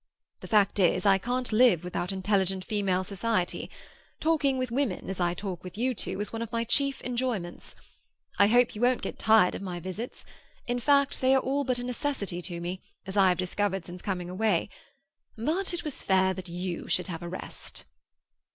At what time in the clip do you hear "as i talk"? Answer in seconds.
5.11-5.63